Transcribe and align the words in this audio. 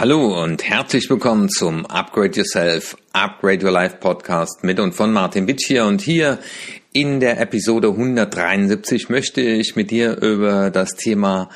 Hallo 0.00 0.42
und 0.42 0.64
herzlich 0.64 1.10
willkommen 1.10 1.50
zum 1.50 1.84
Upgrade 1.84 2.34
Yourself, 2.34 2.96
Upgrade 3.12 3.66
Your 3.66 3.70
Life 3.70 3.96
Podcast 4.00 4.64
mit 4.64 4.80
und 4.80 4.94
von 4.94 5.12
Martin 5.12 5.44
Bitsch 5.44 5.66
hier. 5.66 5.84
Und 5.84 6.00
hier 6.00 6.38
in 6.94 7.20
der 7.20 7.38
Episode 7.38 7.88
173 7.88 9.10
möchte 9.10 9.42
ich 9.42 9.76
mit 9.76 9.90
dir 9.90 10.16
über 10.22 10.70
das 10.70 10.94
Thema 10.94 11.50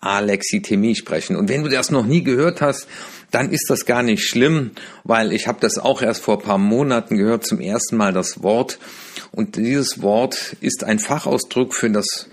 Alexithymie 0.00 0.96
sprechen. 0.96 1.36
Und 1.36 1.48
wenn 1.48 1.62
du 1.62 1.68
das 1.68 1.92
noch 1.92 2.04
nie 2.04 2.24
gehört 2.24 2.60
hast, 2.60 2.88
dann 3.30 3.52
ist 3.52 3.70
das 3.70 3.86
gar 3.86 4.02
nicht 4.02 4.24
schlimm, 4.24 4.72
weil 5.04 5.32
ich 5.32 5.46
habe 5.46 5.60
das 5.60 5.78
auch 5.78 6.02
erst 6.02 6.20
vor 6.20 6.42
paar 6.42 6.58
Monaten 6.58 7.16
gehört, 7.16 7.46
zum 7.46 7.60
ersten 7.60 7.96
Mal 7.96 8.12
das 8.12 8.42
Wort. 8.42 8.80
Und 9.30 9.54
dieses 9.54 10.02
Wort 10.02 10.56
ist 10.60 10.82
ein 10.82 10.98
Fachausdruck 10.98 11.76
für 11.76 11.90
das 11.90 12.28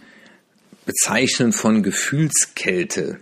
Bezeichnen 0.87 1.53
von 1.53 1.83
Gefühlskälte. 1.83 3.19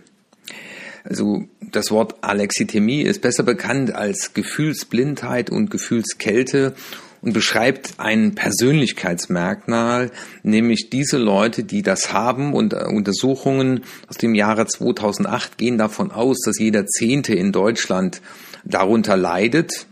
Also 1.04 1.44
das 1.60 1.90
Wort 1.90 2.16
Alexithymie 2.22 3.02
ist 3.02 3.22
besser 3.22 3.42
bekannt 3.42 3.94
als 3.94 4.34
Gefühlsblindheit 4.34 5.50
und 5.50 5.70
Gefühlskälte 5.70 6.74
und 7.22 7.32
beschreibt 7.32 7.94
ein 7.98 8.34
Persönlichkeitsmerkmal, 8.34 10.10
nämlich 10.42 10.88
diese 10.90 11.18
Leute, 11.18 11.64
die 11.64 11.82
das 11.82 12.12
haben 12.12 12.54
und 12.54 12.72
äh, 12.72 12.84
Untersuchungen 12.84 13.82
aus 14.08 14.16
dem 14.16 14.34
Jahre 14.34 14.66
2008 14.66 15.58
gehen 15.58 15.78
davon 15.78 16.10
aus, 16.10 16.38
dass 16.44 16.58
jeder 16.58 16.86
Zehnte 16.86 17.34
in 17.34 17.52
Deutschland 17.52 18.22
darunter 18.64 19.16
leidet, 19.16 19.86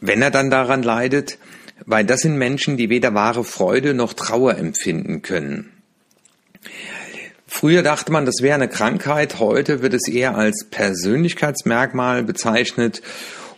wenn 0.00 0.22
er 0.22 0.30
dann 0.30 0.50
daran 0.50 0.82
leidet, 0.82 1.38
weil 1.84 2.04
das 2.04 2.20
sind 2.20 2.36
Menschen, 2.36 2.76
die 2.76 2.88
weder 2.88 3.14
wahre 3.14 3.44
Freude 3.44 3.94
noch 3.94 4.12
Trauer 4.12 4.56
empfinden 4.56 5.22
können. 5.22 5.70
Früher 7.58 7.82
dachte 7.82 8.12
man, 8.12 8.26
das 8.26 8.42
wäre 8.42 8.54
eine 8.54 8.68
Krankheit, 8.68 9.40
heute 9.40 9.80
wird 9.80 9.94
es 9.94 10.08
eher 10.08 10.36
als 10.36 10.66
Persönlichkeitsmerkmal 10.70 12.22
bezeichnet. 12.22 13.00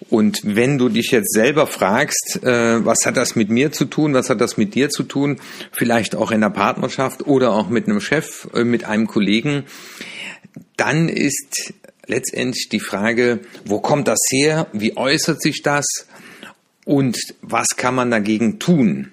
Und 0.09 0.39
wenn 0.45 0.79
du 0.79 0.89
dich 0.89 1.11
jetzt 1.11 1.33
selber 1.33 1.67
fragst, 1.67 2.39
äh, 2.45 2.85
was 2.87 3.05
hat 3.05 3.17
das 3.17 3.35
mit 3.35 3.51
mir 3.51 3.73
zu 3.73 3.87
tun, 3.87 4.15
was 4.15 4.31
hat 4.31 4.41
das 4.41 4.57
mit 4.57 4.77
dir 4.77 4.89
zu 4.89 5.03
tun, 5.03 5.41
vielleicht 5.73 6.15
auch 6.15 6.31
in 6.31 6.43
der 6.43 6.51
Partnerschaft 6.51 7.27
oder 7.27 7.51
auch 7.51 7.71
mit 7.71 7.89
einem 7.89 8.01
Chef, 8.01 8.47
äh, 8.55 8.63
mit 8.63 8.85
einem 8.85 9.09
Kollegen, 9.09 9.65
dann 10.77 11.09
ist 11.09 11.73
letztendlich 12.07 12.69
die 12.69 12.79
Frage, 12.79 13.41
wo 13.65 13.81
kommt 13.81 14.07
das 14.07 14.21
her, 14.31 14.69
wie 14.73 14.97
äußert 14.97 15.43
sich 15.43 15.63
das 15.63 16.07
und 16.85 17.19
was 17.43 17.71
kann 17.77 17.97
man 17.97 18.13
dagegen 18.13 18.61
tun? 18.61 19.11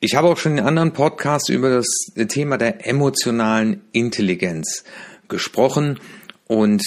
Ich 0.00 0.14
habe 0.14 0.28
auch 0.28 0.36
schon 0.36 0.58
in 0.58 0.64
anderen 0.64 0.92
Podcasts 0.92 1.48
über 1.48 1.70
das 1.70 1.86
Thema 2.28 2.56
der 2.56 2.86
emotionalen 2.86 3.82
Intelligenz 3.90 4.84
gesprochen. 5.26 5.98
Und 6.46 6.84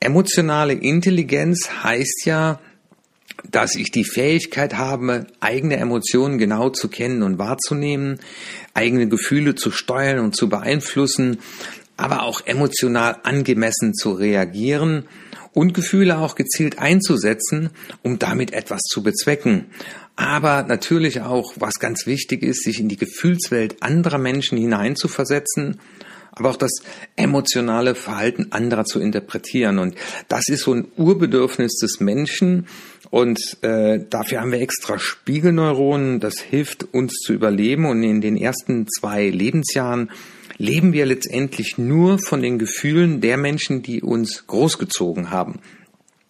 emotionale 0.00 0.72
Intelligenz 0.72 1.70
heißt 1.84 2.22
ja, 2.24 2.58
dass 3.48 3.76
ich 3.76 3.92
die 3.92 4.04
Fähigkeit 4.04 4.74
habe, 4.74 5.28
eigene 5.38 5.76
Emotionen 5.76 6.38
genau 6.38 6.70
zu 6.70 6.88
kennen 6.88 7.22
und 7.22 7.38
wahrzunehmen, 7.38 8.18
eigene 8.74 9.08
Gefühle 9.08 9.54
zu 9.54 9.70
steuern 9.70 10.18
und 10.18 10.34
zu 10.34 10.48
beeinflussen, 10.48 11.38
aber 11.96 12.24
auch 12.24 12.44
emotional 12.44 13.18
angemessen 13.22 13.94
zu 13.94 14.12
reagieren 14.12 15.04
und 15.52 15.74
Gefühle 15.74 16.18
auch 16.18 16.34
gezielt 16.34 16.80
einzusetzen, 16.80 17.70
um 18.02 18.18
damit 18.18 18.52
etwas 18.52 18.80
zu 18.82 19.04
bezwecken 19.04 19.66
aber 20.16 20.62
natürlich 20.64 21.20
auch, 21.22 21.54
was 21.56 21.74
ganz 21.74 22.06
wichtig 22.06 22.42
ist, 22.42 22.64
sich 22.64 22.80
in 22.80 22.88
die 22.88 22.96
Gefühlswelt 22.96 23.82
anderer 23.82 24.18
Menschen 24.18 24.58
hineinzuversetzen, 24.58 25.80
aber 26.32 26.50
auch 26.50 26.56
das 26.56 26.82
emotionale 27.16 27.94
Verhalten 27.94 28.48
anderer 28.50 28.84
zu 28.84 29.00
interpretieren. 29.00 29.78
Und 29.78 29.94
das 30.28 30.48
ist 30.48 30.62
so 30.62 30.72
ein 30.72 30.88
Urbedürfnis 30.96 31.76
des 31.76 32.00
Menschen. 32.00 32.66
Und 33.10 33.58
äh, 33.62 34.00
dafür 34.08 34.40
haben 34.40 34.52
wir 34.52 34.60
extra 34.60 34.98
Spiegelneuronen. 34.98 36.20
Das 36.20 36.40
hilft 36.40 36.94
uns 36.94 37.18
zu 37.18 37.34
überleben. 37.34 37.84
Und 37.84 38.02
in 38.02 38.22
den 38.22 38.38
ersten 38.38 38.86
zwei 38.88 39.28
Lebensjahren 39.28 40.10
leben 40.56 40.94
wir 40.94 41.04
letztendlich 41.04 41.76
nur 41.76 42.18
von 42.18 42.40
den 42.40 42.58
Gefühlen 42.58 43.20
der 43.20 43.36
Menschen, 43.36 43.82
die 43.82 44.00
uns 44.00 44.46
großgezogen 44.46 45.30
haben. 45.30 45.60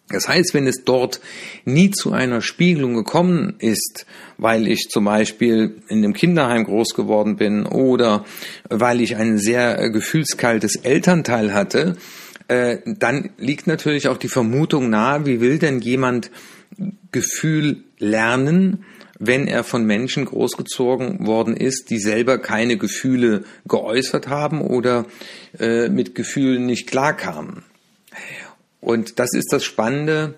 Das 0.09 0.27
heißt, 0.27 0.53
wenn 0.53 0.67
es 0.67 0.83
dort 0.83 1.21
nie 1.65 1.89
zu 1.89 2.11
einer 2.11 2.41
Spiegelung 2.41 2.93
gekommen 2.93 3.55
ist, 3.59 4.05
weil 4.37 4.67
ich 4.67 4.89
zum 4.89 5.05
Beispiel 5.05 5.81
in 5.87 5.99
einem 5.99 6.13
Kinderheim 6.13 6.65
groß 6.65 6.93
geworden 6.93 7.37
bin 7.37 7.65
oder 7.65 8.25
weil 8.69 9.01
ich 9.01 9.15
ein 9.15 9.37
sehr 9.37 9.79
äh, 9.79 9.89
gefühlskaltes 9.89 10.75
Elternteil 10.75 11.53
hatte, 11.53 11.95
äh, 12.49 12.77
dann 12.85 13.31
liegt 13.37 13.67
natürlich 13.67 14.07
auch 14.09 14.17
die 14.17 14.27
Vermutung 14.27 14.89
nahe, 14.89 15.25
wie 15.25 15.39
will 15.39 15.57
denn 15.57 15.79
jemand 15.79 16.31
Gefühl 17.11 17.83
lernen, 17.97 18.83
wenn 19.19 19.47
er 19.47 19.63
von 19.63 19.85
Menschen 19.85 20.25
großgezogen 20.25 21.25
worden 21.25 21.55
ist, 21.55 21.89
die 21.89 21.99
selber 21.99 22.39
keine 22.39 22.77
Gefühle 22.77 23.45
geäußert 23.65 24.27
haben 24.27 24.61
oder 24.61 25.05
äh, 25.59 25.87
mit 25.89 26.15
Gefühlen 26.15 26.65
nicht 26.65 26.87
klarkamen. 26.87 27.63
Und 28.83 29.17
das 29.19 29.33
ist 29.33 29.53
das 29.53 29.63
Spannende. 29.63 30.35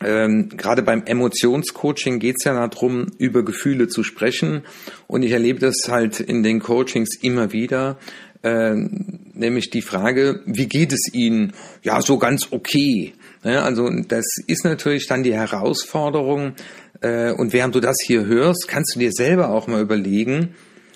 Ähm, 0.00 0.48
gerade 0.56 0.82
beim 0.82 1.04
Emotionscoaching 1.04 2.20
geht 2.20 2.36
es 2.38 2.44
ja 2.44 2.66
darum, 2.66 3.06
über 3.18 3.44
Gefühle 3.44 3.88
zu 3.88 4.04
sprechen. 4.04 4.62
Und 5.08 5.24
ich 5.24 5.32
erlebe 5.32 5.58
das 5.58 5.88
halt 5.88 6.20
in 6.20 6.42
den 6.42 6.60
Coachings 6.60 7.16
immer 7.20 7.52
wieder. 7.52 7.98
Äh, 8.42 8.74
nämlich 8.74 9.70
die 9.70 9.82
Frage, 9.82 10.40
wie 10.46 10.66
geht 10.66 10.92
es 10.92 11.12
Ihnen? 11.12 11.52
Ja, 11.82 12.00
so 12.00 12.18
ganz 12.18 12.48
okay. 12.52 13.14
Ja, 13.42 13.62
also 13.62 13.90
das 14.06 14.24
ist 14.46 14.64
natürlich 14.64 15.08
dann 15.08 15.24
die 15.24 15.34
Herausforderung. 15.34 16.54
Äh, 17.00 17.32
und 17.32 17.52
während 17.52 17.74
du 17.74 17.80
das 17.80 17.96
hier 18.04 18.24
hörst, 18.24 18.68
kannst 18.68 18.94
du 18.94 19.00
dir 19.00 19.10
selber 19.10 19.50
auch 19.50 19.66
mal 19.66 19.82
überlegen, 19.82 20.54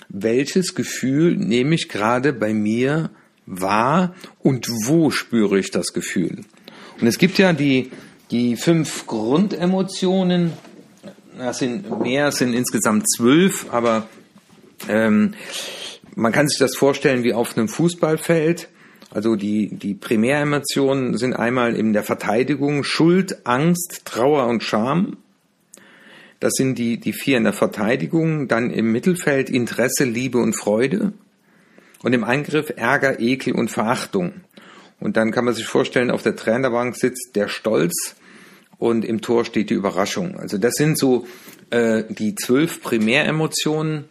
welches 0.08 0.76
Gefühl 0.76 1.36
nehme 1.36 1.74
ich 1.74 1.88
gerade 1.88 2.32
bei 2.32 2.54
mir 2.54 3.10
wahr 3.46 4.14
und 4.38 4.68
wo 4.86 5.10
spüre 5.10 5.58
ich 5.58 5.70
das 5.70 5.92
Gefühl? 5.92 6.44
Und 7.00 7.06
es 7.06 7.18
gibt 7.18 7.38
ja 7.38 7.52
die, 7.52 7.90
die 8.30 8.56
fünf 8.56 9.06
Grundemotionen. 9.06 10.52
Das 11.38 11.58
sind 11.58 12.00
mehr, 12.00 12.28
es 12.28 12.38
sind 12.38 12.52
insgesamt 12.52 13.08
zwölf, 13.08 13.66
aber 13.72 14.08
ähm, 14.88 15.34
man 16.16 16.32
kann 16.32 16.48
sich 16.48 16.58
das 16.58 16.74
vorstellen 16.76 17.22
wie 17.22 17.32
auf 17.32 17.56
einem 17.56 17.68
Fußballfeld. 17.68 18.68
Also 19.10 19.36
die, 19.36 19.68
die 19.74 19.94
Primäremotionen 19.94 21.16
sind 21.16 21.34
einmal 21.34 21.76
in 21.76 21.92
der 21.92 22.02
Verteidigung 22.02 22.82
Schuld, 22.82 23.46
Angst, 23.46 24.02
Trauer 24.04 24.46
und 24.46 24.62
Scham. 24.62 25.16
Das 26.40 26.52
sind 26.54 26.78
die, 26.78 26.98
die 26.98 27.12
vier 27.12 27.38
in 27.38 27.44
der 27.44 27.52
Verteidigung. 27.52 28.48
Dann 28.48 28.70
im 28.70 28.92
Mittelfeld 28.92 29.48
Interesse, 29.48 30.04
Liebe 30.04 30.38
und 30.38 30.54
Freude. 30.54 31.12
Und 32.02 32.12
im 32.12 32.24
Angriff 32.24 32.72
Ärger, 32.76 33.20
Ekel 33.20 33.54
und 33.54 33.70
Verachtung. 33.70 34.32
Und 35.00 35.16
dann 35.16 35.30
kann 35.30 35.44
man 35.44 35.54
sich 35.54 35.66
vorstellen, 35.66 36.10
auf 36.10 36.22
der 36.22 36.36
Trainerbank 36.36 36.96
sitzt 36.96 37.30
der 37.34 37.48
Stolz 37.48 38.16
und 38.78 39.04
im 39.04 39.20
Tor 39.20 39.44
steht 39.44 39.70
die 39.70 39.74
Überraschung. 39.74 40.36
Also 40.36 40.58
das 40.58 40.74
sind 40.74 40.98
so 40.98 41.26
äh, 41.70 42.04
die 42.08 42.34
zwölf 42.34 42.82
Primäremotionen, 42.82 44.04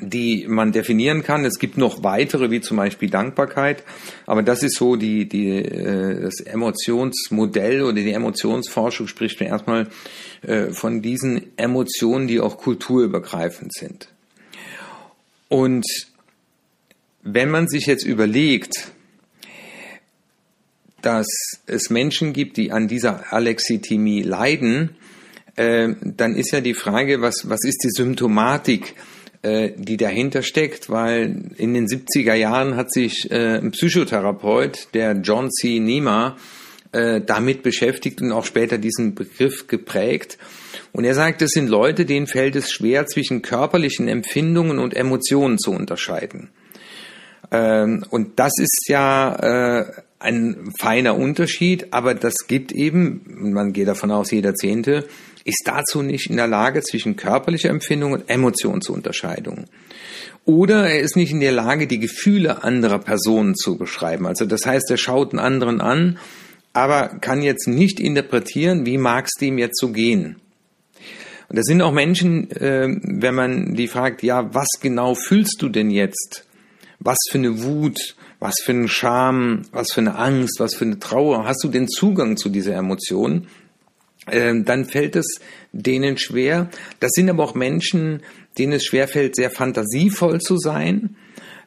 die 0.00 0.46
man 0.46 0.72
definieren 0.72 1.22
kann. 1.22 1.44
Es 1.46 1.58
gibt 1.58 1.78
noch 1.78 2.02
weitere, 2.02 2.50
wie 2.50 2.60
zum 2.60 2.76
Beispiel 2.76 3.08
Dankbarkeit, 3.08 3.82
aber 4.26 4.42
das 4.42 4.62
ist 4.62 4.76
so 4.76 4.96
die, 4.96 5.26
die, 5.26 5.50
äh, 5.50 6.20
das 6.20 6.40
Emotionsmodell 6.40 7.82
oder 7.82 7.94
die 7.94 8.12
Emotionsforschung 8.12 9.08
spricht 9.08 9.40
mir 9.40 9.46
erstmal 9.46 9.88
äh, 10.42 10.70
von 10.72 11.00
diesen 11.00 11.56
Emotionen, 11.56 12.26
die 12.26 12.40
auch 12.40 12.58
kulturübergreifend 12.58 13.72
sind. 13.72 14.08
Und 15.48 15.86
wenn 17.22 17.50
man 17.50 17.68
sich 17.68 17.86
jetzt 17.86 18.04
überlegt, 18.04 18.92
dass 21.06 21.28
es 21.66 21.88
Menschen 21.88 22.32
gibt, 22.32 22.56
die 22.56 22.72
an 22.72 22.88
dieser 22.88 23.32
Alexithymie 23.32 24.22
leiden, 24.22 24.96
äh, 25.54 25.90
dann 26.02 26.34
ist 26.34 26.50
ja 26.50 26.60
die 26.60 26.74
Frage, 26.74 27.20
was, 27.20 27.48
was 27.48 27.64
ist 27.64 27.84
die 27.84 27.90
Symptomatik, 27.90 28.94
äh, 29.42 29.70
die 29.76 29.96
dahinter 29.96 30.42
steckt? 30.42 30.90
Weil 30.90 31.52
in 31.58 31.74
den 31.74 31.86
70er 31.86 32.34
Jahren 32.34 32.74
hat 32.74 32.92
sich 32.92 33.30
äh, 33.30 33.58
ein 33.58 33.70
Psychotherapeut, 33.70 34.88
der 34.94 35.12
John 35.12 35.50
C. 35.50 35.78
Nima, 35.78 36.36
damit 36.92 37.62
beschäftigt 37.62 38.22
und 38.22 38.32
auch 38.32 38.46
später 38.46 38.78
diesen 38.78 39.14
Begriff 39.14 39.66
geprägt. 39.66 40.38
Und 40.92 41.04
er 41.04 41.14
sagt, 41.14 41.42
es 41.42 41.50
sind 41.50 41.68
Leute, 41.68 42.06
denen 42.06 42.26
fällt 42.26 42.56
es 42.56 42.70
schwer, 42.70 43.06
zwischen 43.06 43.42
körperlichen 43.42 44.08
Empfindungen 44.08 44.78
und 44.78 44.96
Emotionen 44.96 45.58
zu 45.58 45.72
unterscheiden. 45.72 46.48
Ähm, 47.50 48.02
und 48.08 48.38
das 48.38 48.52
ist 48.58 48.86
ja 48.88 49.84
ein 50.18 50.72
feiner 50.80 51.16
Unterschied, 51.16 51.92
aber 51.92 52.14
das 52.14 52.34
gibt 52.46 52.72
eben, 52.72 53.52
man 53.52 53.72
geht 53.72 53.88
davon 53.88 54.10
aus, 54.10 54.30
jeder 54.30 54.54
Zehnte, 54.54 55.06
ist 55.44 55.62
dazu 55.64 56.02
nicht 56.02 56.28
in 56.28 56.36
der 56.36 56.48
Lage, 56.48 56.82
zwischen 56.82 57.16
körperlicher 57.16 57.70
Empfindung 57.70 58.12
und 58.12 58.28
Emotion 58.28 58.80
zu 58.80 58.92
unterscheiden. 58.92 59.66
Oder 60.44 60.88
er 60.88 61.00
ist 61.00 61.16
nicht 61.16 61.32
in 61.32 61.40
der 61.40 61.52
Lage, 61.52 61.86
die 61.86 62.00
Gefühle 62.00 62.64
anderer 62.64 62.98
Personen 62.98 63.54
zu 63.54 63.76
beschreiben. 63.76 64.26
Also 64.26 64.46
das 64.46 64.64
heißt, 64.64 64.90
er 64.90 64.96
schaut 64.96 65.32
einen 65.32 65.40
anderen 65.40 65.80
an, 65.80 66.18
aber 66.72 67.08
kann 67.20 67.42
jetzt 67.42 67.68
nicht 67.68 68.00
interpretieren, 68.00 68.86
wie 68.86 68.98
mag 68.98 69.26
es 69.26 69.40
dem 69.40 69.58
jetzt 69.58 69.80
so 69.80 69.92
gehen. 69.92 70.36
Und 71.48 71.56
da 71.56 71.62
sind 71.62 71.80
auch 71.80 71.92
Menschen, 71.92 72.50
äh, 72.50 72.88
wenn 73.02 73.34
man 73.34 73.74
die 73.74 73.88
fragt, 73.88 74.22
ja, 74.22 74.52
was 74.52 74.66
genau 74.80 75.14
fühlst 75.14 75.62
du 75.62 75.68
denn 75.68 75.90
jetzt? 75.90 76.44
Was 76.98 77.18
für 77.30 77.38
eine 77.38 77.62
Wut, 77.62 78.16
was 78.38 78.56
für 78.62 78.72
eine 78.72 78.88
Scham, 78.88 79.62
was 79.72 79.92
für 79.92 80.00
eine 80.00 80.16
Angst, 80.16 80.60
was 80.60 80.74
für 80.74 80.84
eine 80.84 80.98
Trauer, 80.98 81.46
hast 81.46 81.62
du 81.64 81.68
den 81.68 81.88
Zugang 81.88 82.36
zu 82.36 82.48
dieser 82.48 82.74
Emotion? 82.74 83.46
Ähm, 84.28 84.64
dann 84.64 84.84
fällt 84.84 85.16
es 85.16 85.40
denen 85.72 86.18
schwer. 86.18 86.68
Das 87.00 87.12
sind 87.12 87.30
aber 87.30 87.44
auch 87.44 87.54
Menschen, 87.54 88.22
denen 88.58 88.72
es 88.72 88.84
schwerfällt, 88.84 89.36
sehr 89.36 89.50
fantasievoll 89.50 90.40
zu 90.40 90.58
sein 90.58 91.16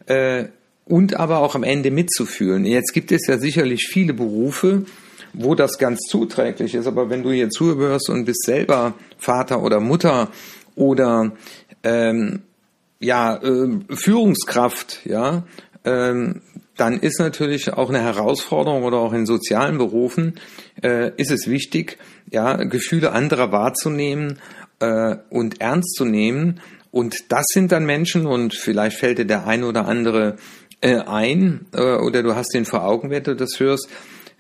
äh, 0.08 0.46
und 0.86 1.16
aber 1.16 1.40
auch 1.40 1.56
am 1.56 1.64
Ende 1.64 1.92
mitzufühlen. 1.92 2.66
Jetzt 2.66 2.94
gibt 2.94 3.12
es 3.12 3.28
ja 3.28 3.38
sicherlich 3.38 3.88
viele 3.90 4.14
Berufe, 4.14 4.86
wo 5.34 5.56
das 5.56 5.78
ganz 5.78 6.02
zuträglich 6.10 6.76
ist. 6.76 6.88
Aber 6.88 7.10
wenn 7.10 7.24
du 7.24 7.32
hier 7.32 7.50
zuhörst 7.50 8.10
und 8.10 8.26
bist 8.26 8.44
selber 8.44 8.96
Vater 9.18 9.62
oder 9.62 9.80
Mutter 9.80 10.30
oder 10.76 11.32
ähm, 11.84 12.42
ja 13.00 13.36
äh, 13.38 13.80
Führungskraft, 13.94 15.06
ja, 15.06 15.44
ähm, 15.86 16.42
dann 16.76 17.00
ist 17.00 17.20
natürlich 17.20 17.74
auch 17.74 17.90
eine 17.90 18.02
Herausforderung 18.02 18.84
oder 18.84 18.98
auch 18.98 19.14
in 19.14 19.26
sozialen 19.26 19.78
Berufen 19.78 20.40
äh, 20.82 21.12
ist 21.18 21.32
es 21.32 21.48
wichtig, 21.48 21.98
ja, 22.32 22.56
Gefühle 22.56 23.12
anderer 23.12 23.52
wahrzunehmen 23.52 24.40
äh, 24.80 25.18
und 25.30 25.60
ernst 25.62 25.96
zu 25.96 26.06
nehmen. 26.06 26.62
Und 26.92 27.32
das 27.32 27.46
sind 27.54 27.72
dann 27.72 27.86
Menschen 27.86 28.26
und 28.26 28.56
vielleicht 28.56 28.98
fällt 28.98 29.20
dir 29.20 29.26
der 29.26 29.46
ein 29.46 29.64
oder 29.64 29.88
andere 29.88 30.38
äh, 30.82 30.98
ein 30.98 31.66
äh, 31.74 31.96
oder 31.98 32.24
du 32.24 32.36
hast 32.36 32.54
den 32.54 32.66
vor 32.66 32.84
Augen, 32.84 33.10
wenn 33.10 33.24
du 33.24 33.36
das 33.36 33.60
hörst, 33.60 33.90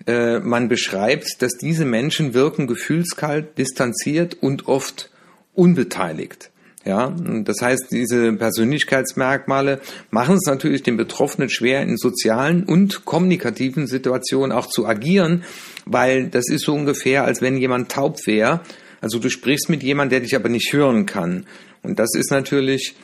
äh, 0.08 0.40
man 0.40 0.70
beschreibt, 0.70 1.42
dass 1.42 1.54
diese 1.54 1.86
Menschen 1.86 2.34
wirken 2.34 2.68
gefühlskalt, 2.68 3.58
distanziert 3.58 4.38
und 4.42 4.68
oft 4.68 5.10
unbeteiligt. 5.54 6.52
Ja, 6.86 7.14
das 7.44 7.62
heißt, 7.62 7.88
diese 7.92 8.32
Persönlichkeitsmerkmale 8.34 9.82
machen 10.12 10.36
es 10.36 10.46
natürlich 10.46 10.82
den 10.82 10.96
Betroffenen 10.96 11.50
schwer, 11.50 11.82
in 11.82 11.98
sozialen 11.98 12.64
und 12.64 13.04
kommunikativen 13.04 13.86
Situationen 13.86 14.54
auch 14.54 14.68
zu 14.68 14.88
agieren, 14.88 15.44
weil 15.86 16.30
das 16.30 16.48
ist 16.48 16.64
so 16.64 16.74
ungefähr, 16.74 17.26
als 17.26 17.42
wenn 17.42 17.58
jemand 17.58 17.92
taub 17.92 18.26
wäre. 18.26 18.62
Also 19.02 19.20
du 19.20 19.30
sprichst 19.30 19.70
mit 19.70 19.84
jemandem, 19.84 20.12
der 20.12 20.20
dich 20.22 20.36
aber 20.36 20.48
nicht 20.48 20.72
hören 20.72 21.06
kann. 21.06 21.46
Und 21.84 22.00
das 22.00 22.16
ist 22.16 22.32
natürlich 22.32 22.96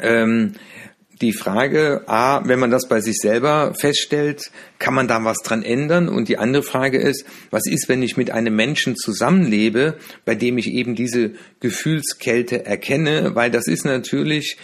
ähm, 0.00 0.52
die 1.20 1.32
Frage, 1.32 2.02
a, 2.06 2.42
wenn 2.46 2.58
man 2.58 2.70
das 2.70 2.88
bei 2.88 3.00
sich 3.00 3.18
selber 3.18 3.74
feststellt, 3.78 4.50
kann 4.78 4.94
man 4.94 5.08
da 5.08 5.22
was 5.24 5.38
dran 5.38 5.62
ändern? 5.62 6.08
Und 6.08 6.28
die 6.28 6.38
andere 6.38 6.62
Frage 6.62 6.98
ist, 6.98 7.24
was 7.50 7.66
ist, 7.66 7.88
wenn 7.88 8.02
ich 8.02 8.16
mit 8.16 8.30
einem 8.30 8.56
Menschen 8.56 8.96
zusammenlebe, 8.96 9.96
bei 10.24 10.34
dem 10.34 10.58
ich 10.58 10.68
eben 10.68 10.94
diese 10.94 11.32
Gefühlskälte 11.60 12.64
erkenne? 12.66 13.34
Weil 13.34 13.50
das 13.50 13.66
ist 13.68 13.84
natürlich 13.84 14.56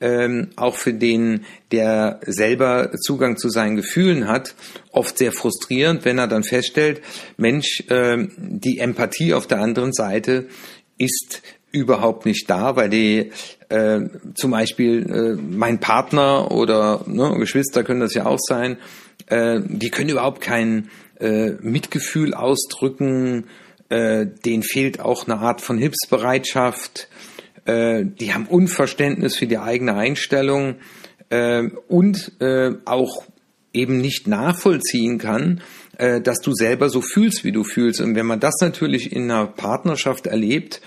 ähm, 0.00 0.50
auch 0.56 0.76
für 0.76 0.94
den, 0.94 1.44
der 1.72 2.20
selber 2.26 2.92
Zugang 3.00 3.36
zu 3.36 3.48
seinen 3.48 3.76
Gefühlen 3.76 4.28
hat, 4.28 4.54
oft 4.92 5.18
sehr 5.18 5.32
frustrierend, 5.32 6.04
wenn 6.04 6.18
er 6.18 6.28
dann 6.28 6.44
feststellt, 6.44 7.02
Mensch, 7.36 7.82
äh, 7.88 8.26
die 8.36 8.78
Empathie 8.78 9.34
auf 9.34 9.46
der 9.46 9.60
anderen 9.60 9.92
Seite 9.92 10.48
ist 10.98 11.42
überhaupt 11.72 12.26
nicht 12.26 12.48
da, 12.48 12.76
weil 12.76 12.88
die 12.88 13.32
äh, 13.68 14.00
zum 14.34 14.50
Beispiel 14.50 15.10
äh, 15.10 15.42
mein 15.42 15.80
Partner 15.80 16.50
oder 16.50 17.04
ne, 17.06 17.34
Geschwister 17.38 17.84
können 17.84 18.00
das 18.00 18.14
ja 18.14 18.26
auch 18.26 18.38
sein, 18.40 18.78
äh, 19.26 19.60
die 19.64 19.90
können 19.90 20.10
überhaupt 20.10 20.40
kein 20.40 20.88
äh, 21.20 21.50
Mitgefühl 21.60 22.34
ausdrücken, 22.34 23.44
äh, 23.88 24.26
denen 24.44 24.62
fehlt 24.62 25.00
auch 25.00 25.26
eine 25.26 25.38
Art 25.38 25.60
von 25.60 25.78
Hilfsbereitschaft, 25.78 27.08
äh, 27.66 28.04
die 28.04 28.32
haben 28.32 28.46
Unverständnis 28.46 29.36
für 29.36 29.46
die 29.46 29.58
eigene 29.58 29.94
Einstellung 29.94 30.76
äh, 31.30 31.64
und 31.88 32.32
äh, 32.40 32.72
auch 32.84 33.24
eben 33.72 34.00
nicht 34.00 34.26
nachvollziehen 34.26 35.18
kann, 35.18 35.60
äh, 35.98 36.20
dass 36.20 36.38
du 36.40 36.52
selber 36.54 36.88
so 36.88 37.02
fühlst, 37.02 37.44
wie 37.44 37.52
du 37.52 37.64
fühlst. 37.64 38.00
Und 38.00 38.14
wenn 38.14 38.26
man 38.26 38.40
das 38.40 38.54
natürlich 38.60 39.12
in 39.12 39.30
einer 39.30 39.46
Partnerschaft 39.46 40.26
erlebt, 40.26 40.80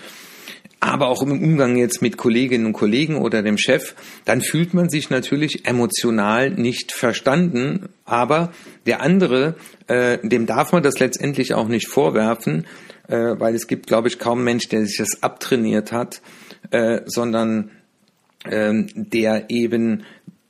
aber 0.80 1.08
auch 1.08 1.22
im 1.22 1.32
Umgang 1.32 1.76
jetzt 1.76 2.00
mit 2.00 2.16
Kolleginnen 2.16 2.66
und 2.66 2.72
Kollegen 2.72 3.16
oder 3.16 3.42
dem 3.42 3.58
Chef, 3.58 3.94
dann 4.24 4.40
fühlt 4.40 4.72
man 4.72 4.88
sich 4.88 5.10
natürlich 5.10 5.66
emotional 5.66 6.50
nicht 6.50 6.92
verstanden. 6.92 7.90
Aber 8.06 8.52
der 8.86 9.02
andere, 9.02 9.56
äh, 9.88 10.18
dem 10.26 10.46
darf 10.46 10.72
man 10.72 10.82
das 10.82 10.98
letztendlich 10.98 11.52
auch 11.52 11.68
nicht 11.68 11.86
vorwerfen, 11.86 12.66
äh, 13.08 13.38
weil 13.38 13.54
es 13.54 13.66
gibt, 13.66 13.88
glaube 13.88 14.08
ich, 14.08 14.18
kaum 14.18 14.42
Mensch, 14.42 14.68
der 14.68 14.86
sich 14.86 14.96
das 14.96 15.22
abtrainiert 15.22 15.92
hat, 15.92 16.22
äh, 16.70 17.02
sondern 17.04 17.70
äh, 18.44 18.72
der 18.94 19.50
eben 19.50 20.04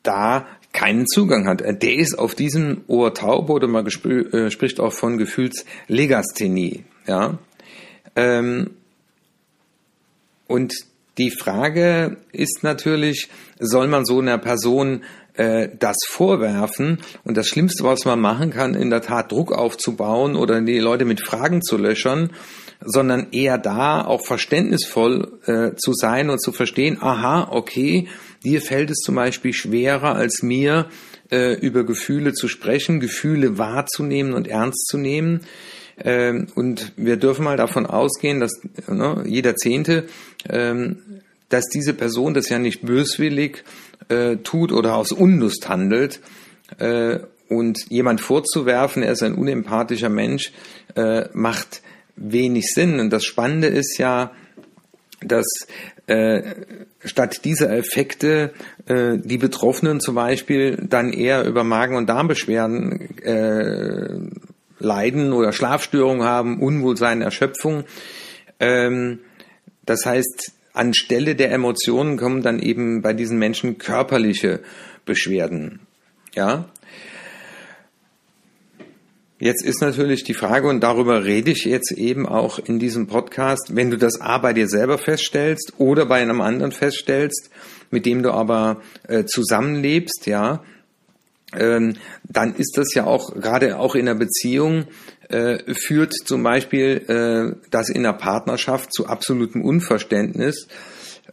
da 0.04 0.46
keinen 0.72 1.06
Zugang 1.08 1.48
hat. 1.48 1.60
Äh, 1.60 1.76
der 1.76 1.96
ist 1.96 2.16
auf 2.16 2.36
diesem 2.36 2.82
Ohr 2.86 3.14
taub 3.14 3.50
oder 3.50 3.66
man 3.66 3.86
äh, 3.86 4.50
spricht 4.50 4.78
auch 4.78 4.92
von 4.92 5.18
Gefühlslegasthenie. 5.18 6.84
Ja. 7.08 7.38
Ähm, 8.14 8.70
und 10.50 10.74
die 11.18 11.30
Frage 11.30 12.16
ist 12.32 12.60
natürlich, 12.62 13.28
soll 13.58 13.88
man 13.88 14.04
so 14.04 14.20
einer 14.20 14.38
Person 14.38 15.04
äh, 15.34 15.68
das 15.78 15.96
vorwerfen? 16.08 16.98
Und 17.24 17.36
das 17.36 17.46
Schlimmste, 17.46 17.84
was 17.84 18.04
man 18.04 18.20
machen 18.20 18.50
kann, 18.50 18.74
in 18.74 18.90
der 18.90 19.02
Tat 19.02 19.30
Druck 19.30 19.52
aufzubauen 19.52 20.36
oder 20.36 20.60
die 20.60 20.78
Leute 20.78 21.04
mit 21.04 21.20
Fragen 21.20 21.62
zu 21.62 21.76
löchern, 21.76 22.30
sondern 22.80 23.28
eher 23.32 23.58
da 23.58 24.04
auch 24.04 24.24
verständnisvoll 24.26 25.38
äh, 25.46 25.76
zu 25.76 25.92
sein 25.92 26.30
und 26.30 26.40
zu 26.40 26.52
verstehen, 26.52 26.98
aha, 27.00 27.48
okay, 27.50 28.08
dir 28.42 28.62
fällt 28.62 28.90
es 28.90 28.98
zum 28.98 29.14
Beispiel 29.14 29.52
schwerer 29.52 30.14
als 30.14 30.42
mir, 30.42 30.88
äh, 31.30 31.54
über 31.60 31.84
Gefühle 31.84 32.32
zu 32.32 32.48
sprechen, 32.48 32.98
Gefühle 32.98 33.58
wahrzunehmen 33.58 34.32
und 34.32 34.48
ernst 34.48 34.86
zu 34.86 34.96
nehmen. 34.96 35.42
Ähm, 36.04 36.46
und 36.54 36.92
wir 36.96 37.16
dürfen 37.16 37.44
mal 37.44 37.56
davon 37.56 37.86
ausgehen, 37.86 38.40
dass 38.40 38.60
ne, 38.88 39.22
jeder 39.26 39.56
Zehnte, 39.56 40.04
ähm, 40.48 40.98
dass 41.48 41.66
diese 41.66 41.94
Person 41.94 42.34
das 42.34 42.48
ja 42.48 42.58
nicht 42.58 42.82
böswillig 42.82 43.64
äh, 44.08 44.36
tut 44.36 44.72
oder 44.72 44.96
aus 44.96 45.12
Unlust 45.12 45.68
handelt. 45.68 46.20
Äh, 46.78 47.20
und 47.48 47.90
jemand 47.90 48.20
vorzuwerfen, 48.20 49.02
er 49.02 49.12
ist 49.12 49.24
ein 49.24 49.34
unempathischer 49.34 50.08
Mensch, 50.08 50.52
äh, 50.94 51.24
macht 51.32 51.82
wenig 52.14 52.66
Sinn. 52.72 53.00
Und 53.00 53.10
das 53.10 53.24
Spannende 53.24 53.66
ist 53.66 53.98
ja, 53.98 54.30
dass 55.20 55.46
äh, 56.06 56.42
statt 57.04 57.44
dieser 57.44 57.76
Effekte 57.76 58.52
äh, 58.86 59.18
die 59.18 59.38
Betroffenen 59.38 60.00
zum 60.00 60.14
Beispiel 60.14 60.76
dann 60.88 61.12
eher 61.12 61.44
über 61.44 61.64
Magen- 61.64 61.96
und 61.96 62.08
Darmbeschwerden 62.08 63.18
äh, 63.18 64.39
leiden 64.80 65.32
oder 65.32 65.52
Schlafstörungen 65.52 66.24
haben, 66.24 66.60
Unwohlsein, 66.60 67.22
Erschöpfung. 67.22 67.84
Ähm, 68.58 69.20
das 69.86 70.04
heißt, 70.04 70.52
anstelle 70.72 71.34
der 71.34 71.52
Emotionen 71.52 72.16
kommen 72.16 72.42
dann 72.42 72.58
eben 72.58 73.02
bei 73.02 73.12
diesen 73.12 73.38
Menschen 73.38 73.78
körperliche 73.78 74.60
Beschwerden. 75.04 75.80
Ja. 76.34 76.66
Jetzt 79.38 79.64
ist 79.64 79.80
natürlich 79.80 80.22
die 80.22 80.34
Frage, 80.34 80.68
und 80.68 80.80
darüber 80.80 81.24
rede 81.24 81.50
ich 81.50 81.64
jetzt 81.64 81.92
eben 81.92 82.28
auch 82.28 82.58
in 82.58 82.78
diesem 82.78 83.06
Podcast, 83.06 83.74
wenn 83.74 83.90
du 83.90 83.96
das 83.96 84.20
A 84.20 84.36
bei 84.36 84.52
dir 84.52 84.68
selber 84.68 84.98
feststellst 84.98 85.72
oder 85.78 86.04
bei 86.04 86.20
einem 86.20 86.42
anderen 86.42 86.72
feststellst, 86.72 87.48
mit 87.90 88.04
dem 88.04 88.22
du 88.22 88.32
aber 88.32 88.82
äh, 89.08 89.24
zusammenlebst, 89.24 90.26
ja, 90.26 90.62
ähm, 91.58 91.94
dann 92.24 92.54
ist 92.54 92.76
das 92.76 92.94
ja 92.94 93.04
auch 93.04 93.34
gerade 93.34 93.78
auch 93.78 93.94
in 93.94 94.06
der 94.06 94.14
Beziehung 94.14 94.86
äh, 95.28 95.74
führt 95.74 96.12
zum 96.12 96.42
Beispiel 96.42 97.02
äh, 97.08 97.60
das 97.70 97.88
in 97.88 98.02
der 98.02 98.12
Partnerschaft 98.12 98.92
zu 98.92 99.06
absolutem 99.06 99.62
Unverständnis. 99.62 100.68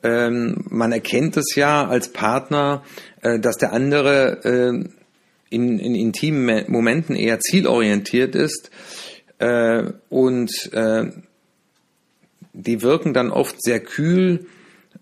Ähm, 0.03 0.65
man 0.69 0.91
erkennt 0.91 1.37
es 1.37 1.55
ja 1.55 1.87
als 1.87 2.09
Partner, 2.09 2.83
äh, 3.21 3.39
dass 3.39 3.57
der 3.57 3.73
andere 3.73 4.43
äh, 4.43 4.89
in, 5.49 5.79
in 5.79 5.95
intimen 5.95 6.65
Momenten 6.67 7.15
eher 7.15 7.39
zielorientiert 7.39 8.35
ist 8.35 8.69
äh, 9.39 9.83
und 10.09 10.73
äh, 10.73 11.11
die 12.53 12.81
wirken 12.81 13.13
dann 13.13 13.31
oft 13.31 13.61
sehr 13.61 13.79
kühl 13.79 14.45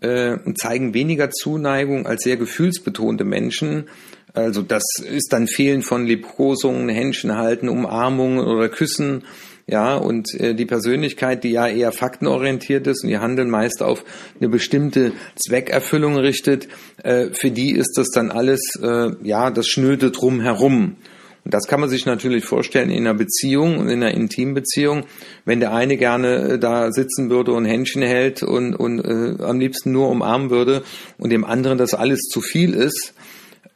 äh, 0.01 0.37
zeigen 0.55 0.93
weniger 0.93 1.29
Zuneigung 1.31 2.05
als 2.05 2.23
sehr 2.23 2.37
gefühlsbetonte 2.37 3.23
Menschen. 3.23 3.85
Also 4.33 4.61
das 4.61 4.83
ist 5.03 5.31
dann 5.31 5.47
Fehlen 5.47 5.81
von 5.81 6.05
Liebkosungen, 6.05 6.89
Händchen 6.89 7.37
halten, 7.37 7.69
Umarmungen 7.69 8.39
oder 8.39 8.69
Küssen. 8.69 9.23
Ja, 9.67 9.95
und 9.95 10.31
äh, 10.39 10.53
die 10.53 10.65
Persönlichkeit, 10.65 11.43
die 11.43 11.49
ja 11.49 11.67
eher 11.67 11.91
faktenorientiert 11.91 12.85
ist 12.85 13.03
und 13.03 13.09
ihr 13.09 13.21
Handeln 13.21 13.49
meist 13.49 13.81
auf 13.81 14.03
eine 14.39 14.47
bestimmte 14.47 15.13
Zweckerfüllung 15.35 16.17
richtet, 16.17 16.67
äh, 17.01 17.29
für 17.31 17.49
die 17.49 17.71
ist 17.71 17.93
das 17.97 18.09
dann 18.13 18.29
alles, 18.29 18.61
äh, 18.79 19.11
ja, 19.23 19.49
das 19.49 19.67
Schnöde 19.67 20.11
drumherum. 20.11 20.97
Und 21.45 21.53
das 21.53 21.67
kann 21.67 21.79
man 21.79 21.89
sich 21.89 22.07
natürlich 22.07 22.43
vorstellen 22.43 22.89
in 22.89 23.05
einer 23.05 23.13
Beziehung, 23.13 23.87
in 23.87 24.03
einer 24.03 24.13
Intimbeziehung, 24.13 25.05
wenn 25.45 25.59
der 25.59 25.73
eine 25.73 25.95
gerne 25.95 26.37
äh, 26.37 26.59
da 26.59 26.91
sitzen 26.91 27.29
würde 27.29 27.53
und 27.53 27.65
Händchen 27.65 28.01
hält 28.01 28.41
und, 28.41 28.75
und 28.75 28.99
äh, 28.99 29.43
am 29.43 29.59
liebsten 29.59 29.91
nur 29.91 30.09
umarmen 30.09 30.49
würde 30.49 30.83
und 31.19 31.29
dem 31.29 31.45
anderen 31.45 31.77
das 31.77 31.93
alles 31.93 32.21
zu 32.21 32.41
viel 32.41 32.73
ist, 32.73 33.13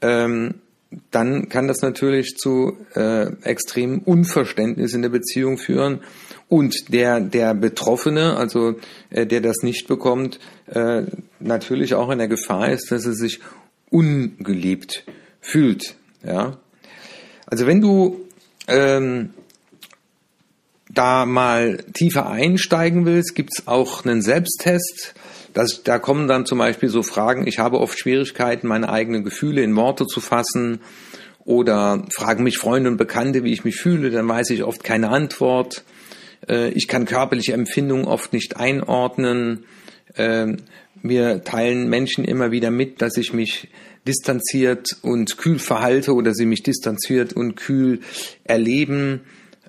ähm, 0.01 0.55
dann 1.11 1.49
kann 1.49 1.67
das 1.67 1.83
natürlich 1.83 2.37
zu 2.37 2.75
äh, 2.95 3.27
extremem 3.43 3.99
Unverständnis 3.99 4.95
in 4.95 5.03
der 5.03 5.09
Beziehung 5.09 5.59
führen 5.59 5.99
und 6.47 6.91
der 6.91 7.19
der 7.19 7.53
Betroffene, 7.53 8.35
also 8.35 8.79
äh, 9.11 9.27
der 9.27 9.41
das 9.41 9.57
nicht 9.61 9.87
bekommt, 9.87 10.39
äh, 10.65 11.03
natürlich 11.39 11.93
auch 11.93 12.09
in 12.09 12.17
der 12.17 12.27
Gefahr 12.27 12.71
ist, 12.71 12.91
dass 12.91 13.05
er 13.05 13.13
sich 13.13 13.39
ungeliebt 13.91 15.05
fühlt. 15.41 15.95
Ja, 16.25 16.57
also 17.49 17.65
wenn 17.65 17.81
du 17.81 18.27
ähm, 18.67 19.31
da 20.89 21.25
mal 21.25 21.77
tiefer 21.93 22.29
einsteigen 22.29 23.05
willst, 23.05 23.33
gibt's 23.33 23.67
auch 23.67 24.05
einen 24.05 24.21
Selbsttest. 24.21 25.15
Das, 25.53 25.81
da 25.83 25.97
kommen 25.97 26.27
dann 26.27 26.45
zum 26.45 26.59
Beispiel 26.59 26.89
so 26.89 27.01
Fragen, 27.01 27.47
ich 27.47 27.57
habe 27.57 27.79
oft 27.79 27.97
Schwierigkeiten, 27.97 28.67
meine 28.67 28.89
eigenen 28.89 29.23
Gefühle 29.23 29.63
in 29.63 29.75
Worte 29.75 30.05
zu 30.05 30.21
fassen. 30.21 30.79
Oder 31.43 32.05
fragen 32.11 32.43
mich 32.43 32.59
Freunde 32.59 32.91
und 32.91 32.97
Bekannte, 32.97 33.43
wie 33.43 33.53
ich 33.53 33.63
mich 33.63 33.77
fühle, 33.77 34.11
dann 34.11 34.27
weiß 34.27 34.51
ich 34.51 34.63
oft 34.63 34.83
keine 34.83 35.09
Antwort. 35.09 35.83
Äh, 36.47 36.69
ich 36.69 36.87
kann 36.87 37.05
körperliche 37.05 37.53
Empfindungen 37.53 38.05
oft 38.05 38.31
nicht 38.31 38.57
einordnen. 38.57 39.65
Äh, 40.13 40.57
mir 41.01 41.43
teilen 41.43 41.89
Menschen 41.89 42.25
immer 42.25 42.51
wieder 42.51 42.69
mit, 42.69 43.01
dass 43.01 43.17
ich 43.17 43.33
mich 43.33 43.69
distanziert 44.09 44.97
und 45.03 45.37
kühl 45.37 45.59
verhalte 45.59 46.13
oder 46.13 46.33
sie 46.33 46.45
mich 46.45 46.63
distanziert 46.63 47.33
und 47.33 47.55
kühl 47.55 47.99
erleben. 48.43 49.21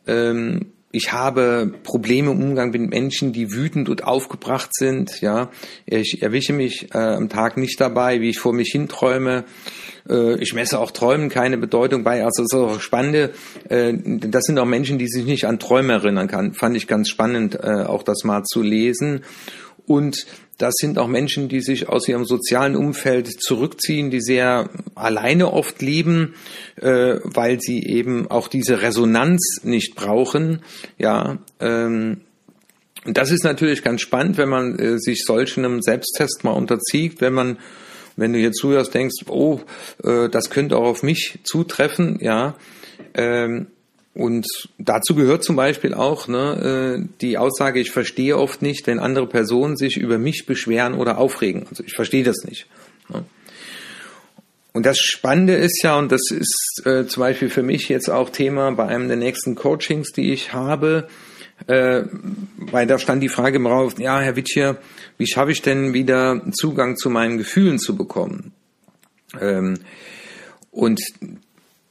Ähm, 0.06 0.72
ich 0.92 1.12
habe 1.12 1.72
Probleme 1.84 2.32
im 2.32 2.42
Umgang 2.42 2.70
mit 2.70 2.90
Menschen, 2.90 3.32
die 3.32 3.52
wütend 3.52 3.88
und 3.88 4.02
aufgebracht 4.02 4.70
sind. 4.74 5.20
Ja, 5.20 5.50
ich 5.86 6.20
erwische 6.20 6.52
mich 6.52 6.92
äh, 6.92 6.98
am 6.98 7.28
Tag 7.28 7.56
nicht 7.56 7.80
dabei, 7.80 8.20
wie 8.20 8.30
ich 8.30 8.40
vor 8.40 8.52
mich 8.52 8.70
hinträume. 8.72 9.44
Äh, 10.08 10.42
ich 10.42 10.52
messe 10.52 10.80
auch 10.80 10.90
Träumen 10.90 11.28
keine 11.28 11.58
Bedeutung 11.58 12.02
bei. 12.02 12.24
Also 12.24 12.42
das 12.42 12.52
ist 12.52 12.58
auch 12.58 12.80
spannend. 12.80 13.30
Äh, 13.68 13.92
das 14.02 14.44
sind 14.44 14.58
auch 14.58 14.66
Menschen, 14.66 14.98
die 14.98 15.06
sich 15.06 15.26
nicht 15.26 15.44
an 15.44 15.60
Träume 15.60 15.92
erinnern 15.92 16.26
kann. 16.26 16.54
Fand 16.54 16.76
ich 16.76 16.88
ganz 16.88 17.08
spannend, 17.08 17.54
äh, 17.54 17.84
auch 17.84 18.02
das 18.02 18.24
mal 18.24 18.42
zu 18.42 18.60
lesen. 18.60 19.22
Und 19.90 20.24
das 20.56 20.74
sind 20.76 21.00
auch 21.00 21.08
Menschen, 21.08 21.48
die 21.48 21.60
sich 21.60 21.88
aus 21.88 22.06
ihrem 22.06 22.24
sozialen 22.24 22.76
Umfeld 22.76 23.42
zurückziehen, 23.42 24.12
die 24.12 24.20
sehr 24.20 24.70
alleine 24.94 25.52
oft 25.52 25.82
leben, 25.82 26.34
äh, 26.76 27.16
weil 27.24 27.60
sie 27.60 27.84
eben 27.84 28.30
auch 28.30 28.46
diese 28.46 28.82
Resonanz 28.82 29.62
nicht 29.64 29.96
brauchen. 29.96 30.62
Ja, 30.96 31.38
ähm, 31.58 32.20
und 33.04 33.16
das 33.18 33.32
ist 33.32 33.42
natürlich 33.42 33.82
ganz 33.82 34.00
spannend, 34.00 34.38
wenn 34.38 34.48
man 34.48 34.78
äh, 34.78 34.98
sich 35.00 35.24
solchen 35.24 35.64
einem 35.64 35.82
Selbsttest 35.82 36.44
mal 36.44 36.52
unterzieht, 36.52 37.20
wenn 37.20 37.32
man 37.32 37.58
wenn 38.14 38.32
du 38.32 38.38
jetzt 38.38 38.58
zuhörst, 38.58 38.94
denkst, 38.94 39.24
oh, 39.28 39.60
äh, 40.04 40.28
das 40.28 40.50
könnte 40.50 40.76
auch 40.76 40.86
auf 40.86 41.02
mich 41.02 41.40
zutreffen, 41.42 42.18
ja, 42.20 42.54
ähm, 43.14 43.68
und 44.14 44.46
dazu 44.78 45.14
gehört 45.14 45.44
zum 45.44 45.56
Beispiel 45.56 45.94
auch 45.94 46.26
ne, 46.26 46.98
äh, 47.00 47.08
die 47.20 47.38
Aussage, 47.38 47.80
ich 47.80 47.92
verstehe 47.92 48.36
oft 48.36 48.60
nicht, 48.60 48.86
wenn 48.86 48.98
andere 48.98 49.26
Personen 49.26 49.76
sich 49.76 49.96
über 49.96 50.18
mich 50.18 50.46
beschweren 50.46 50.94
oder 50.94 51.18
aufregen. 51.18 51.66
Also 51.70 51.84
ich 51.84 51.94
verstehe 51.94 52.24
das 52.24 52.44
nicht. 52.44 52.66
Ne. 53.08 53.24
Und 54.72 54.86
das 54.86 54.98
Spannende 54.98 55.54
ist 55.54 55.82
ja, 55.82 55.98
und 55.98 56.12
das 56.12 56.30
ist 56.30 56.82
äh, 56.84 57.06
zum 57.06 57.20
Beispiel 57.20 57.50
für 57.50 57.62
mich 57.62 57.88
jetzt 57.88 58.08
auch 58.08 58.30
Thema 58.30 58.70
bei 58.72 58.86
einem 58.86 59.08
der 59.08 59.16
nächsten 59.16 59.54
Coachings, 59.54 60.12
die 60.12 60.32
ich 60.32 60.52
habe, 60.52 61.08
äh, 61.66 62.02
weil 62.56 62.86
da 62.86 62.98
stand 62.98 63.22
die 63.22 63.28
Frage 63.28 63.56
im 63.56 63.66
Raum, 63.66 63.92
ja, 63.98 64.20
Herr 64.20 64.36
Witschier, 64.36 64.78
wie 65.18 65.26
schaffe 65.26 65.52
ich 65.52 65.62
denn 65.62 65.92
wieder 65.92 66.42
Zugang 66.52 66.96
zu 66.96 67.10
meinen 67.10 67.38
Gefühlen 67.38 67.78
zu 67.78 67.96
bekommen? 67.96 68.52
Ähm, 69.40 69.78
und 70.70 71.00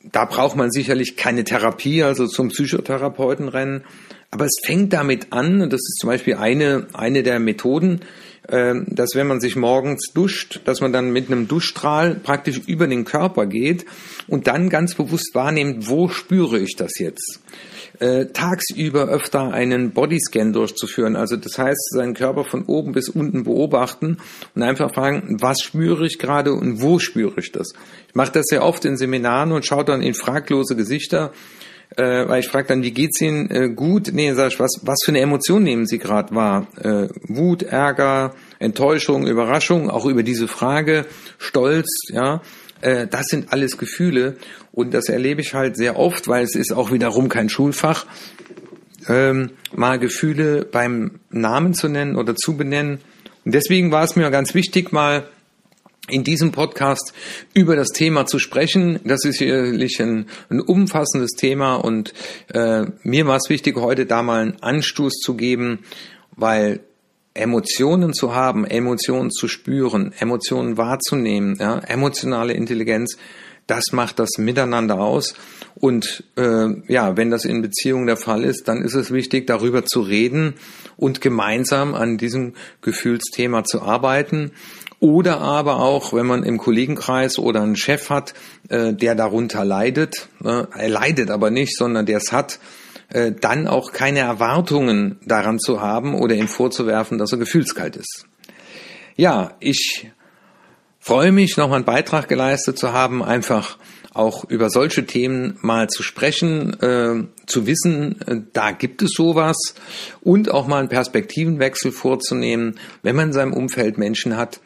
da 0.03 0.25
braucht 0.25 0.55
man 0.55 0.71
sicherlich 0.71 1.17
keine 1.17 1.43
Therapie, 1.43 2.03
also 2.03 2.27
zum 2.27 2.49
Psychotherapeuten 2.49 3.49
rennen. 3.49 3.83
Aber 4.31 4.45
es 4.45 4.57
fängt 4.63 4.93
damit 4.93 5.33
an, 5.33 5.61
und 5.61 5.73
das 5.73 5.81
ist 5.81 5.97
zum 5.99 6.09
Beispiel 6.09 6.35
eine, 6.35 6.87
eine 6.93 7.23
der 7.23 7.39
Methoden, 7.39 8.01
dass 8.47 9.11
wenn 9.13 9.27
man 9.27 9.39
sich 9.39 9.55
morgens 9.55 10.11
duscht, 10.13 10.61
dass 10.65 10.81
man 10.81 10.91
dann 10.91 11.11
mit 11.11 11.27
einem 11.27 11.47
Duschstrahl 11.47 12.15
praktisch 12.15 12.61
über 12.65 12.87
den 12.87 13.05
Körper 13.05 13.45
geht 13.45 13.85
und 14.27 14.47
dann 14.47 14.69
ganz 14.69 14.95
bewusst 14.95 15.35
wahrnimmt, 15.35 15.87
wo 15.87 16.09
spüre 16.09 16.59
ich 16.59 16.75
das 16.75 16.97
jetzt? 16.97 17.41
äh, 17.99 18.27
tagsüber 18.27 19.07
öfter 19.07 19.51
einen 19.51 19.91
Bodyscan 19.91 20.53
durchzuführen. 20.53 21.15
Also 21.15 21.35
das 21.35 21.57
heißt, 21.57 21.91
seinen 21.93 22.13
Körper 22.13 22.43
von 22.43 22.63
oben 22.65 22.93
bis 22.93 23.09
unten 23.09 23.43
beobachten 23.43 24.17
und 24.55 24.63
einfach 24.63 24.93
fragen, 24.93 25.37
was 25.41 25.61
spüre 25.61 26.05
ich 26.05 26.17
gerade 26.19 26.53
und 26.53 26.81
wo 26.81 26.99
spüre 26.99 27.39
ich 27.39 27.51
das. 27.51 27.73
Ich 28.07 28.15
mache 28.15 28.31
das 28.31 28.45
sehr 28.47 28.63
oft 28.63 28.85
in 28.85 28.97
Seminaren 28.97 29.51
und 29.51 29.65
schaue 29.65 29.85
dann 29.85 30.01
in 30.01 30.13
fraglose 30.13 30.75
Gesichter, 30.75 31.31
äh, 31.97 32.27
weil 32.27 32.41
ich 32.41 32.47
frage 32.47 32.67
dann, 32.67 32.83
wie 32.83 32.91
geht's 32.91 33.19
Ihnen? 33.19 33.49
Äh, 33.49 33.69
gut? 33.69 34.11
Nee, 34.13 34.33
sag 34.33 34.51
ich, 34.51 34.59
was, 34.59 34.81
was 34.83 34.99
für 35.03 35.11
eine 35.11 35.21
Emotion 35.21 35.63
nehmen 35.63 35.85
Sie 35.85 35.97
gerade 35.97 36.35
wahr? 36.35 36.67
Äh, 36.77 37.07
Wut, 37.27 37.63
Ärger, 37.63 38.35
Enttäuschung, 38.59 39.27
Überraschung, 39.27 39.89
auch 39.89 40.05
über 40.05 40.23
diese 40.23 40.47
Frage, 40.47 41.05
Stolz, 41.37 41.87
ja. 42.09 42.41
Äh, 42.81 43.07
das 43.07 43.25
sind 43.27 43.51
alles 43.51 43.77
Gefühle 43.77 44.37
und 44.71 44.93
das 44.93 45.09
erlebe 45.09 45.41
ich 45.41 45.53
halt 45.53 45.75
sehr 45.75 45.97
oft, 45.97 46.27
weil 46.27 46.43
es 46.43 46.55
ist 46.55 46.71
auch 46.71 46.91
wiederum 46.91 47.27
kein 47.27 47.49
Schulfach, 47.49 48.05
ähm, 49.07 49.51
mal 49.75 49.99
Gefühle 49.99 50.65
beim 50.65 51.19
Namen 51.31 51.73
zu 51.73 51.89
nennen 51.89 52.15
oder 52.15 52.35
zu 52.35 52.55
benennen. 52.55 52.99
Und 53.45 53.55
deswegen 53.55 53.91
war 53.91 54.03
es 54.03 54.15
mir 54.15 54.29
ganz 54.29 54.53
wichtig, 54.53 54.91
mal 54.91 55.27
in 56.09 56.23
diesem 56.23 56.51
Podcast 56.51 57.13
über 57.53 57.75
das 57.75 57.89
Thema 57.89 58.25
zu 58.25 58.39
sprechen. 58.39 58.99
Das 59.03 59.23
ist 59.25 59.39
sicherlich 59.39 60.01
ein, 60.01 60.25
ein 60.49 60.61
umfassendes 60.61 61.31
Thema 61.31 61.75
und 61.75 62.13
äh, 62.53 62.85
mir 63.03 63.27
war 63.27 63.37
es 63.37 63.49
wichtig, 63.49 63.77
heute 63.77 64.05
da 64.05 64.21
mal 64.21 64.41
einen 64.41 64.61
Anstoß 64.61 65.13
zu 65.21 65.35
geben, 65.35 65.79
weil 66.35 66.81
Emotionen 67.33 68.13
zu 68.13 68.33
haben, 68.33 68.65
Emotionen 68.65 69.31
zu 69.31 69.47
spüren, 69.47 70.13
Emotionen 70.19 70.77
wahrzunehmen, 70.77 71.57
ja, 71.59 71.79
emotionale 71.79 72.53
Intelligenz, 72.53 73.17
das 73.69 73.91
macht 73.91 74.17
das 74.17 74.37
Miteinander 74.37 74.99
aus. 74.99 75.35
Und 75.75 76.23
äh, 76.35 76.67
ja, 76.91 77.15
wenn 77.17 77.29
das 77.29 77.45
in 77.45 77.61
Beziehungen 77.61 78.07
der 78.07 78.17
Fall 78.17 78.43
ist, 78.43 78.67
dann 78.67 78.81
ist 78.81 78.95
es 78.95 79.11
wichtig, 79.11 79.45
darüber 79.45 79.85
zu 79.85 80.01
reden 80.01 80.55
und 80.97 81.21
gemeinsam 81.21 81.93
an 81.93 82.17
diesem 82.17 82.53
Gefühlsthema 82.81 83.63
zu 83.63 83.81
arbeiten. 83.81 84.51
Oder 84.99 85.39
aber 85.39 85.79
auch, 85.79 86.11
wenn 86.11 86.25
man 86.25 86.43
im 86.43 86.57
Kollegenkreis 86.57 87.39
oder 87.39 87.61
einen 87.61 87.77
Chef 87.77 88.09
hat, 88.09 88.33
äh, 88.67 88.93
der 88.93 89.15
darunter 89.15 89.63
leidet, 89.63 90.27
äh, 90.43 90.63
er 90.75 90.89
leidet 90.89 91.31
aber 91.31 91.51
nicht, 91.51 91.77
sondern 91.77 92.05
der 92.05 92.17
es 92.17 92.33
hat, 92.33 92.59
äh, 93.09 93.31
dann 93.31 93.67
auch 93.67 93.93
keine 93.93 94.19
Erwartungen 94.19 95.17
daran 95.25 95.59
zu 95.59 95.81
haben 95.81 96.15
oder 96.15 96.35
ihm 96.35 96.49
vorzuwerfen, 96.49 97.17
dass 97.17 97.31
er 97.31 97.37
gefühlskalt 97.37 97.95
ist. 97.95 98.25
Ja, 99.15 99.53
ich 99.59 100.11
freue 100.99 101.31
mich, 101.31 101.55
noch 101.57 101.71
einen 101.71 101.85
Beitrag 101.85 102.27
geleistet 102.27 102.77
zu 102.77 102.91
haben, 102.91 103.23
einfach 103.23 103.77
auch 104.13 104.43
über 104.49 104.69
solche 104.69 105.05
Themen 105.05 105.57
mal 105.61 105.87
zu 105.87 106.03
sprechen, 106.03 106.73
äh, 106.81 107.23
zu 107.45 107.67
wissen, 107.67 108.21
äh, 108.27 108.41
da 108.53 108.71
gibt 108.71 109.01
es 109.01 109.11
sowas 109.11 109.75
und 110.21 110.51
auch 110.51 110.67
mal 110.67 110.79
einen 110.79 110.89
Perspektivenwechsel 110.89 111.91
vorzunehmen, 111.91 112.79
wenn 113.01 113.15
man 113.15 113.27
in 113.27 113.33
seinem 113.33 113.53
Umfeld 113.53 113.97
Menschen 113.97 114.35
hat, 114.35 114.59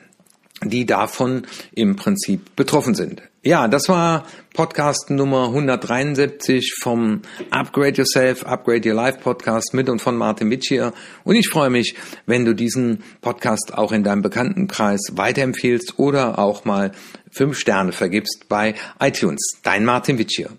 die 0.70 0.86
davon 0.86 1.46
im 1.74 1.96
Prinzip 1.96 2.56
betroffen 2.56 2.96
sind. 2.96 3.22
Ja, 3.46 3.68
das 3.68 3.90
war 3.90 4.26
Podcast 4.54 5.10
Nummer 5.10 5.48
173 5.48 6.76
vom 6.80 7.22
Upgrade 7.50 7.98
Yourself, 7.98 8.46
Upgrade 8.46 8.88
Your 8.88 8.96
Life 8.96 9.20
Podcast 9.20 9.74
mit 9.74 9.90
und 9.90 10.00
von 10.00 10.16
Martin 10.16 10.50
Witsch 10.50 10.70
hier. 10.70 10.94
Und 11.26 11.36
ich 11.36 11.50
freue 11.50 11.70
mich, 11.70 11.96
wenn 12.26 12.46
du 12.46 12.54
diesen 12.54 13.04
Podcast 13.20 13.74
auch 13.74 13.92
in 13.92 14.04
deinem 14.04 14.22
Bekanntenkreis 14.22 15.02
weiterempfiehlst 15.12 16.00
oder 16.00 16.40
auch 16.40 16.64
mal 16.64 16.94
fünf 17.32 17.58
Sterne 17.58 17.92
vergibst 17.92 18.46
bei 18.48 18.76
iTunes. 19.00 19.42
Dein 19.62 19.84
Martin 19.84 20.18
Witsch 20.18 20.38
hier. 20.38 20.50